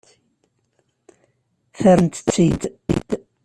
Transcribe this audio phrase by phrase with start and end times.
[1.77, 2.61] Terramt-asent-tt-id.